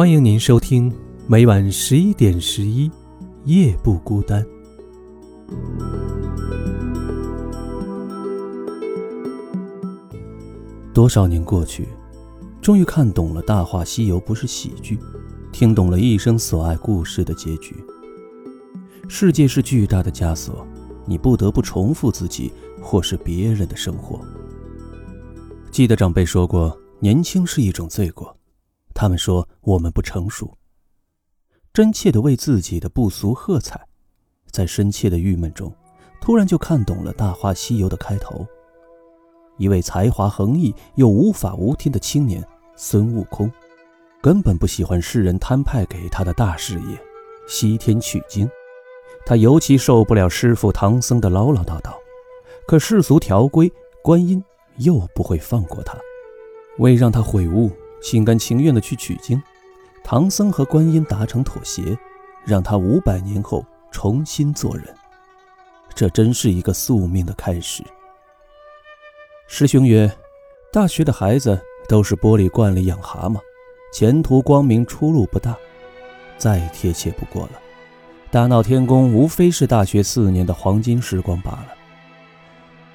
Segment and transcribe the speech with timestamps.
[0.00, 0.90] 欢迎您收听
[1.26, 2.90] 每晚十一点十一，
[3.44, 4.42] 夜不孤单。
[10.94, 11.86] 多少年过去，
[12.62, 14.98] 终于看懂了《大话西游》不是喜剧，
[15.52, 17.76] 听懂了一生所爱故事的结局。
[19.06, 20.66] 世界是巨大的枷锁，
[21.04, 24.18] 你不得不重复自己或是别人的生活。
[25.70, 28.34] 记得长辈说过，年轻是一种罪过。
[29.00, 30.58] 他们说我们不成熟。
[31.72, 33.80] 真切的为自己的不俗喝彩，
[34.50, 35.74] 在深切的郁闷中，
[36.20, 38.46] 突然就看懂了《大话西游》的开头。
[39.56, 42.46] 一位才华横溢又无法无天的青年
[42.76, 43.50] 孙悟空，
[44.20, 47.02] 根本不喜欢世人摊派给他的大事业——
[47.48, 48.46] 西天取经。
[49.24, 51.90] 他尤其受不了师傅唐僧的唠唠叨叨。
[52.66, 53.72] 可世俗条规，
[54.04, 54.44] 观音
[54.76, 55.96] 又不会放过他。
[56.76, 59.42] 为让他悔悟，心甘情愿地去取经。
[60.02, 61.96] 唐僧和观音达成妥协，
[62.44, 64.84] 让他五百年后重新做人。
[65.94, 67.84] 这真是一个宿命的开始。
[69.46, 70.10] 师兄曰
[70.72, 73.38] ：“大学的孩子都是玻璃罐里养蛤蟆，
[73.92, 75.54] 前途光明，出路不大。
[76.38, 77.52] 再贴切不过了。
[78.30, 81.68] 大闹天宫无非是大学四年的黄金时光罢了。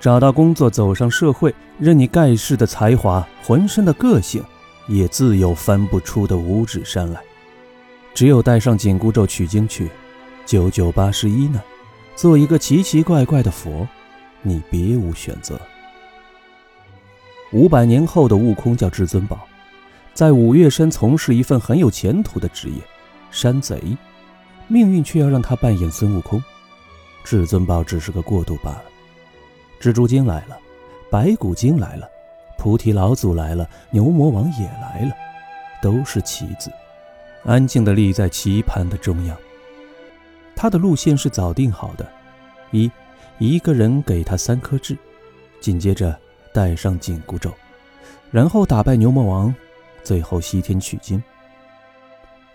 [0.00, 4.42] 找到工作，走上社会，任你盖世的才华，浑身的个性，
[4.88, 7.22] 也自有翻不出的五指山来。
[8.14, 9.88] 只有带上紧箍咒取经去，
[10.44, 11.62] 九九八十一难，
[12.16, 13.86] 做一个奇奇怪怪的佛，
[14.42, 15.60] 你别无选择。”
[17.52, 19.46] 五百年后的悟空叫至尊宝，
[20.12, 22.76] 在五岳山从事一份很有前途的职业——
[23.30, 23.96] 山贼。
[24.70, 26.42] 命运却要让他扮演孙悟空，
[27.24, 28.84] 至尊宝只是个过渡罢了。
[29.80, 30.58] 蜘蛛精来了，
[31.10, 32.06] 白骨精来了，
[32.58, 35.12] 菩提老祖来了，牛魔王也来了，
[35.80, 36.70] 都是棋子，
[37.44, 39.36] 安静地立在棋盘的中央。
[40.54, 42.06] 他的路线是早定好的：
[42.72, 42.90] 一，
[43.38, 44.94] 一个人给他三颗痣，
[45.60, 46.14] 紧接着。
[46.50, 47.52] 带上紧箍咒，
[48.32, 49.54] 然后打败牛魔王，
[50.02, 51.22] 最后西天取经。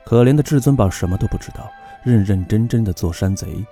[0.04, 1.72] 可怜的至尊宝什么都不知道，
[2.04, 3.64] 认认真真的做山贼，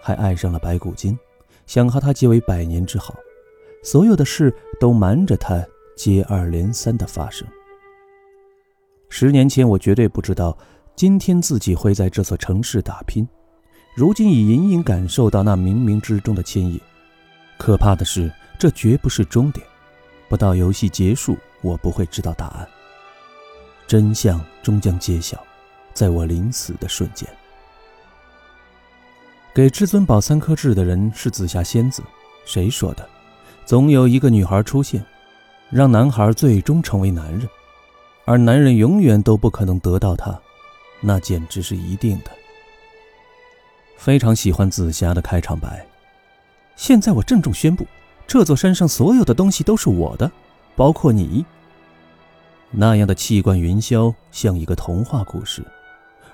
[0.00, 1.18] 还爱上了白骨精，
[1.66, 3.14] 想和他结为百年之好。
[3.82, 5.62] 所有的事都瞒着他，
[5.96, 7.46] 接二连三的发生。
[9.08, 10.56] 十年前我绝对不知道，
[10.96, 13.26] 今天自己会在这座城市打拼，
[13.94, 16.80] 如今已隐隐感受到那冥冥之中的牵引。
[17.58, 19.64] 可怕的是，这绝不是终点。
[20.28, 22.68] 不到游戏结束，我不会知道答案。
[23.86, 25.38] 真相终将揭晓，
[25.92, 27.28] 在我临死的瞬间。
[29.54, 32.02] 给至尊宝三颗痣的人是紫霞仙子。
[32.44, 33.08] 谁说的？
[33.64, 35.04] 总有一个女孩出现，
[35.74, 37.48] 让男孩最终成为男人，
[38.24, 40.40] 而男人永远都不可能得到她，
[41.00, 42.30] 那简直是一定的。
[43.96, 45.84] 非常喜欢紫霞的开场白。
[46.76, 47.84] 现在我郑重宣布。
[48.24, 50.30] 这座山上所有的东西都是我的，
[50.76, 51.44] 包括你。
[52.70, 55.60] 那样的气贯云霄，像一个童话故事，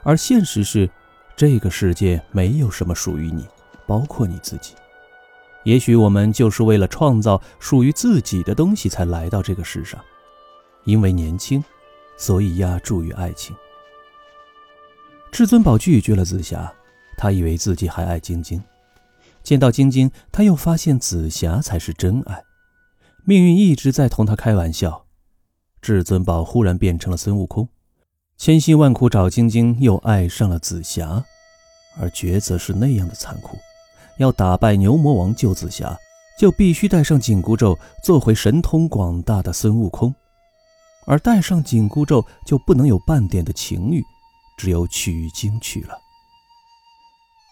[0.02, 0.88] 而现实是，
[1.34, 3.48] 这个世界没有什么属于你，
[3.86, 4.74] 包括你自己。
[5.64, 10.00] 也许我们就是为了创造属于自己的东西才来到这个世上，
[10.84, 11.62] 因为年轻，
[12.16, 13.54] 所以压注于爱情。
[15.30, 16.72] 至尊宝拒绝了紫霞，
[17.16, 18.62] 他以为自己还爱晶晶。
[19.42, 22.42] 见到晶晶，他又发现紫霞才是真爱。
[23.24, 25.06] 命运一直在同他开玩笑。
[25.82, 27.68] 至尊宝忽然变成了孙悟空，
[28.36, 31.24] 千辛万苦找晶晶，又爱上了紫霞。
[31.98, 33.56] 而抉择是那样的残酷：
[34.20, 35.98] 要打败牛魔王救紫霞，
[36.38, 40.12] 就必须带上紧箍咒，做回神通广大的孙悟空；
[41.06, 44.04] 而带上紧箍咒，就不能有半点的情欲，
[44.58, 45.98] 只有取经去了。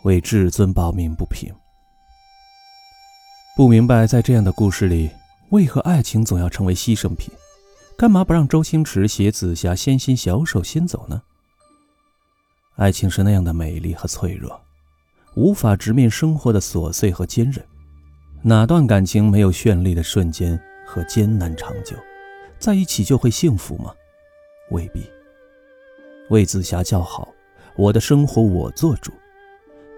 [0.05, 1.51] 为至尊宝鸣不平。
[3.57, 5.11] 不明白，在这样的故事里，
[5.49, 7.33] 为何爱情总要成为牺牲品？
[7.97, 11.23] 干嘛不让周星驰写紫霞纤心小手先走呢？
[12.77, 14.61] 爱情是那样的美丽和脆弱，
[15.35, 17.65] 无法直面生活的琐碎和坚韧。
[18.43, 21.97] 哪段感情没有绚丽的瞬间和艰难长久？
[22.59, 23.93] 在一起就会幸福吗？
[24.71, 25.09] 未必。
[26.31, 27.29] 为紫霞叫好，
[27.77, 29.13] 我的生活我做主。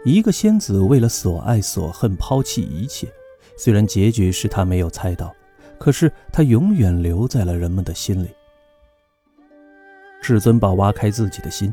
[0.04, 3.08] 一个仙子为了所爱所恨，抛弃一切。
[3.58, 5.34] 虽然结局是他没有猜到，
[5.78, 8.28] 可是他永远留在了人们的心里。
[10.22, 11.72] 至尊宝挖开自己的心，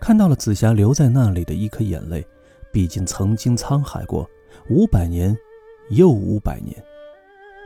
[0.00, 2.26] 看到了紫霞留在那里的一颗眼泪。
[2.72, 4.28] 毕竟曾经沧海过
[4.68, 5.36] 五百年，
[5.90, 6.76] 又五百年，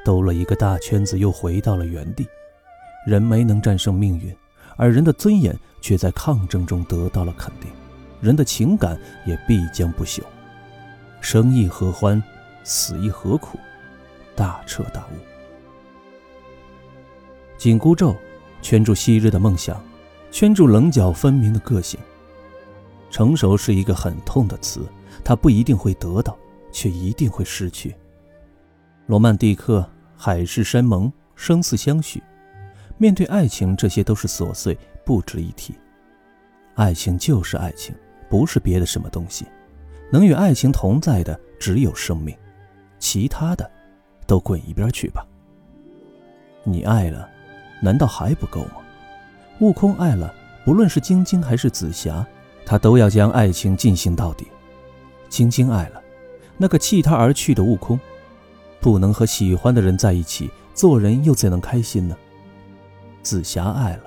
[0.05, 2.27] 兜了一个大圈子，又回到了原地。
[3.07, 4.35] 人没能战胜命运，
[4.77, 7.71] 而人的尊严却在抗争中得到了肯定，
[8.21, 10.23] 人的情感也必将不朽。
[11.21, 12.23] 生亦何欢，
[12.63, 13.59] 死亦何苦？
[14.35, 15.17] 大彻大悟。
[17.59, 18.17] 紧箍咒，
[18.63, 19.83] 圈住昔日的梦想，
[20.31, 22.01] 圈住棱角分明的个性。
[23.15, 24.85] 成熟是一个很痛的词，
[25.23, 26.37] 它不一定会得到，
[26.73, 27.95] 却一定会失去。
[29.07, 32.21] 罗曼蒂克、海誓山盟、生死相许，
[32.99, 35.77] 面对爱情，这些都是琐碎，不值一提。
[36.75, 37.95] 爱情就是爱情，
[38.29, 39.47] 不是别的什么东西。
[40.11, 42.37] 能与爱情同在的只有生命，
[42.99, 43.71] 其他的，
[44.27, 45.25] 都滚一边去吧。
[46.65, 47.31] 你爱了，
[47.81, 48.79] 难道还不够吗？
[49.61, 50.35] 悟空爱了，
[50.65, 52.27] 不论是晶晶还是紫霞。
[52.67, 54.47] 他都要将爱情进行到底。
[55.29, 56.01] 晶晶爱了
[56.57, 57.99] 那个弃他而去的悟空，
[58.81, 62.17] 不能和喜欢的人在一起，做人又怎能开心呢？
[63.23, 64.05] 紫霞爱了，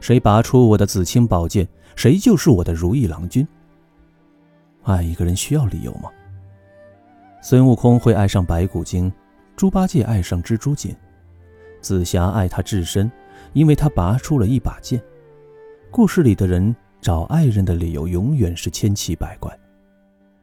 [0.00, 3.46] 谁拔出我的紫青宝剑，谁就是我的如意郎君。
[4.82, 6.10] 爱一个人需要理由吗？
[7.40, 9.12] 孙悟空会爱上白骨精，
[9.54, 10.94] 猪八戒爱上蜘蛛精，
[11.80, 13.10] 紫霞爱他至深，
[13.52, 15.00] 因为他拔出了一把剑。
[15.92, 16.74] 故事里的人。
[17.06, 19.56] 找爱人的理由永远是千奇百怪。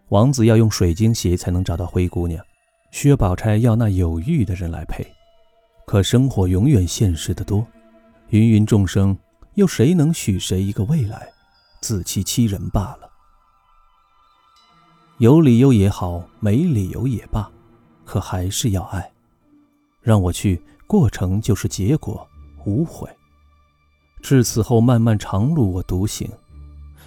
[0.07, 2.42] 王子要用水晶鞋才能找到灰姑娘，
[2.89, 5.06] 薛宝钗要那有玉的人来陪。
[5.86, 7.68] 可生活永远现实的多，
[8.30, 9.18] 芸芸众生
[9.56, 11.27] 又谁能许谁一个未来？
[11.81, 13.12] 自欺欺人罢了。
[15.18, 17.51] 有理由也好，没理由也罢，
[18.06, 19.12] 可还是要爱。
[20.00, 22.25] 让我去，过程就是结果，
[22.63, 23.10] 无悔。
[24.21, 26.31] 至此后漫漫长路，我独行。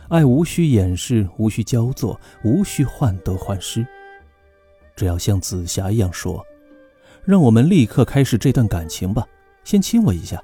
[0.09, 3.87] 爱无需掩饰，无需焦作，无需患得患失，
[4.95, 6.47] 只要像紫霞一样说
[7.25, 9.27] ：“让我们立刻开始这段感情吧，
[9.65, 10.43] 先亲我一下。”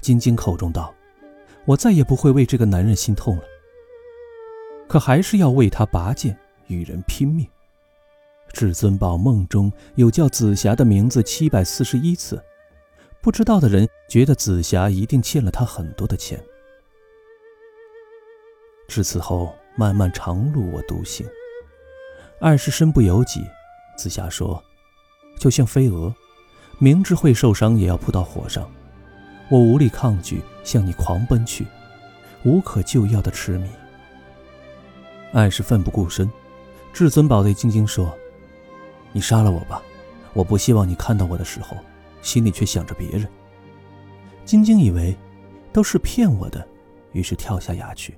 [0.00, 0.94] 晶晶口中道
[1.66, 3.42] ：“我再也不会为这个男人心痛了。”
[4.88, 6.36] 可还是要为他拔剑，
[6.68, 7.46] 与人拼命。
[8.52, 12.40] 至尊宝梦中有叫紫霞的名字七百四十一次，
[13.20, 16.38] 不知道的人觉得紫霞一定欠了他很多的钱。
[18.92, 21.26] 至此后，漫漫长路我独行。
[22.40, 23.42] 爱是身不由己，
[23.96, 24.62] 紫霞说
[25.40, 26.14] ：“就像飞蛾，
[26.78, 28.70] 明知会受伤也要扑到火上。”
[29.48, 31.66] 我无力抗拒，向你狂奔去，
[32.44, 33.70] 无可救药的痴迷。
[35.32, 36.30] 爱是奋不顾身。
[36.92, 38.14] 至尊宝对晶晶说
[39.10, 39.80] ：“你杀了我吧，
[40.34, 41.78] 我不希望你看到我的时候，
[42.20, 43.26] 心里却想着别人。”
[44.44, 45.16] 晶晶以为
[45.72, 46.62] 都是骗我的，
[47.12, 48.14] 于是跳下崖去。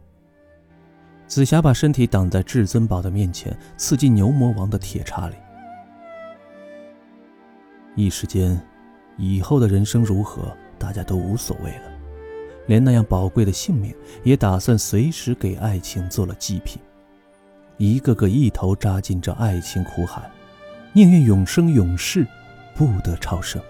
[1.34, 5.34] 紫霞把身体挡在至尊宝的面前，刺进牛魔王的铁叉里。
[7.96, 8.56] 一时间，
[9.16, 11.90] 以后的人生如何，大家都无所谓了，
[12.68, 13.92] 连那样宝贵的性命，
[14.22, 16.80] 也打算随时给爱情做了祭品。
[17.78, 20.30] 一个个一头扎进这爱情苦海，
[20.92, 22.24] 宁愿永生永世，
[22.76, 23.60] 不得超生。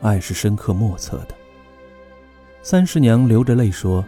[0.00, 1.34] 爱是深刻莫测的。
[2.60, 4.04] 三师娘流着泪说。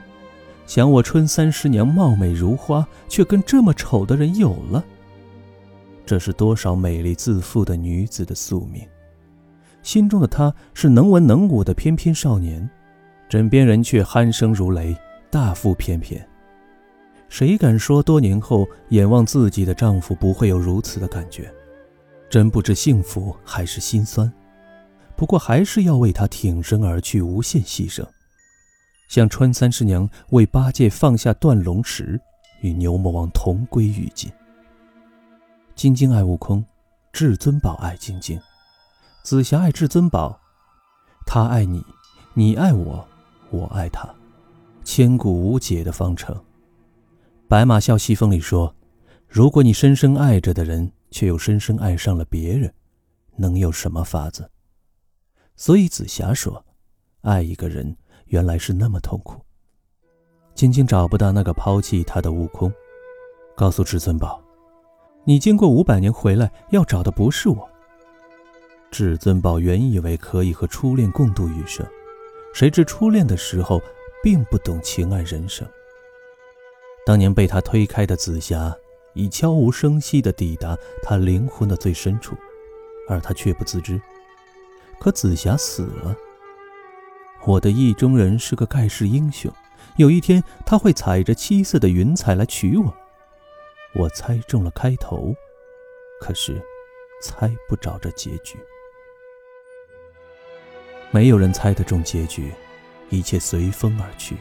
[0.66, 4.82] 想我春三师娘貌美如花，却跟这么丑的人有了。
[6.06, 8.86] 这是多少美丽自负的女子的宿命。
[9.82, 12.68] 心中的她是能文能武的翩翩少年，
[13.28, 14.96] 枕边人却鼾声如雷，
[15.30, 16.24] 大腹翩翩。
[17.28, 21.52] 谁敢说多年后眼望自己的丈夫不会有如此的感觉？
[22.28, 24.30] 真不知幸福还是心酸。
[25.16, 28.04] 不过还是要为他挺身而去，无限牺牲。
[29.12, 32.18] 像穿三师娘为八戒放下断龙石，
[32.62, 34.32] 与牛魔王同归于尽。
[35.74, 36.64] 晶晶爱悟空，
[37.12, 38.40] 至尊宝爱晶晶，
[39.22, 40.40] 紫霞爱至尊宝，
[41.26, 41.84] 他爱你，
[42.32, 43.06] 你爱我，
[43.50, 44.08] 我爱他，
[44.82, 46.34] 千古无解的方程。
[47.46, 48.74] 白马啸西风里说
[49.28, 52.72] ：“如果你深深爱着的人，却又深深爱上了别人，
[53.36, 54.50] 能有什么法子？”
[55.54, 56.64] 所以紫霞说
[57.20, 57.94] ：“爱一个人。”
[58.32, 59.38] 原来是那么痛苦。
[60.54, 62.72] 晶晶找不到那个抛弃她的悟空，
[63.54, 64.42] 告诉至尊宝
[65.24, 67.68] ：“你经过五百年回来，要找的不是我。”
[68.90, 71.86] 至尊宝原以为可以和初恋共度余生，
[72.54, 73.78] 谁知初恋的时候
[74.22, 75.68] 并不懂情爱人生。
[77.04, 78.74] 当年被他推开的紫霞，
[79.12, 82.34] 已悄无声息地抵达他灵魂的最深处，
[83.10, 84.00] 而他却不自知。
[84.98, 86.16] 可紫霞死了。
[87.44, 89.52] 我的意中人是个盖世英雄，
[89.96, 92.94] 有一天他会踩着七色的云彩来娶我。
[93.94, 95.34] 我猜中了开头，
[96.20, 96.62] 可是
[97.20, 98.58] 猜不着这结局。
[101.10, 102.52] 没有人猜得中结局，
[103.10, 104.36] 一切随风而去。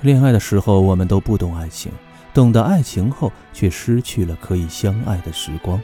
[0.00, 1.92] 恋爱的时候，我们都不懂爱情；
[2.32, 5.80] 懂得爱情后，却失去了可以相爱的时光。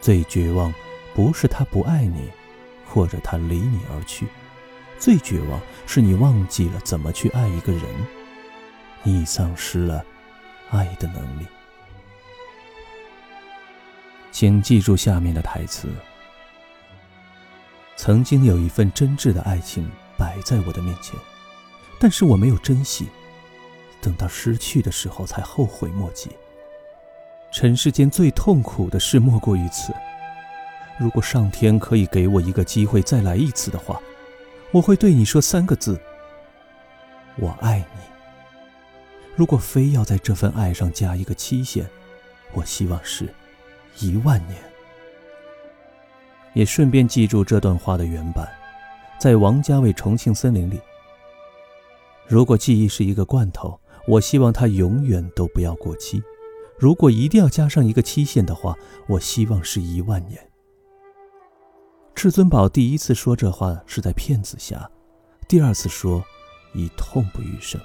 [0.00, 0.74] 最绝望，
[1.14, 2.28] 不是他不爱你，
[2.86, 4.26] 或者他离你而去；
[5.00, 7.82] 最绝望，是你忘记了怎么去爱一个人，
[9.02, 10.04] 你丧失了
[10.68, 11.46] 爱的能力。
[14.30, 15.88] 请记住下面的台词：
[17.96, 21.18] 曾经有一份真挚的爱情摆在我的面前。
[21.98, 23.08] 但是我没有珍惜，
[24.00, 26.30] 等到失去的时候才后悔莫及。
[27.52, 29.94] 尘世间最痛苦的事莫过于此。
[30.98, 34.00] 如果上天可以给我一个机会再来一次的话，
[34.72, 36.00] 我会对你说三个字：
[37.36, 38.00] 我爱你。
[39.34, 41.84] 如果非要在这份爱上加一个期限，
[42.52, 43.32] 我希望是
[43.98, 44.56] 一万年。
[46.54, 48.48] 也顺便记住这段话的原版，
[49.18, 50.80] 在王家卫《重庆森林》里。
[52.28, 56.22] 如果记忆是一个罐头，我希望它永远都不要过期。
[56.78, 58.76] 如果一定要加上一个期限的话，
[59.08, 60.49] 我希望是一万年。
[62.14, 64.88] 至尊宝第一次说这话是在骗子下，
[65.48, 66.22] 第二次说
[66.74, 67.80] 已痛不欲生。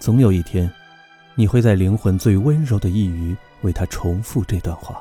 [0.00, 0.70] 总有一天，
[1.34, 5.00] 你会在灵魂最温柔的一隅为他重复这段话，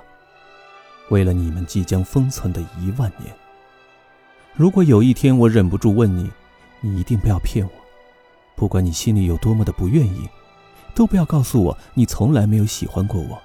[1.10, 3.36] 为了你们即将封存的一万年。
[4.54, 6.30] 如果有一天我忍不住问你，
[6.82, 7.72] 你一定不要骗我。
[8.56, 10.30] 不管你心里有多么的不愿意，
[10.94, 13.42] 都不要告诉我你从来没有喜欢过我。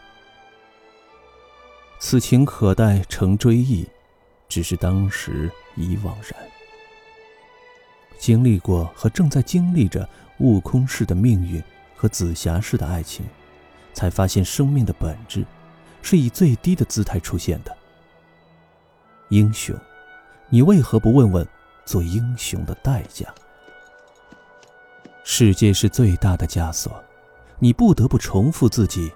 [1.98, 3.88] 此情可待成追忆，
[4.48, 6.34] 只是当时已惘然。
[8.18, 11.62] 经历过和正在经历着悟空式的命运
[11.94, 13.24] 和紫霞式的爱情，
[13.92, 15.44] 才发现生命的本质
[16.02, 17.76] 是以最低的姿态出现的。
[19.28, 19.76] 英雄，
[20.48, 21.46] 你为何不问问
[21.84, 23.32] 做英雄的代价？
[25.22, 27.04] 世界是最大的枷锁，
[27.58, 29.12] 你不得不重复自己，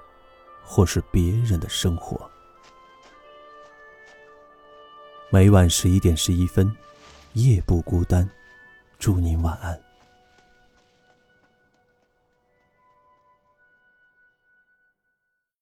[0.62, 2.30] 或是别人的生活。
[5.34, 6.70] 每晚十一点十一分，
[7.32, 8.28] 夜不孤单，
[8.98, 9.80] 祝您晚安。